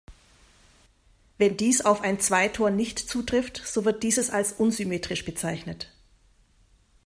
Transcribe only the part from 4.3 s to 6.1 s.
als "unsymmetrisch" bezeichnet.